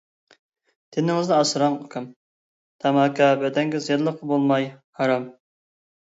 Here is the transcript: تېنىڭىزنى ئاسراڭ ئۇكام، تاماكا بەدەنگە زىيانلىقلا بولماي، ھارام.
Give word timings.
تېنىڭىزنى 0.95 1.33
ئاسراڭ 1.39 1.75
ئۇكام، 1.83 2.07
تاماكا 2.85 3.27
بەدەنگە 3.41 3.81
زىيانلىقلا 3.89 4.25
بولماي، 4.31 4.65
ھارام. 5.03 5.29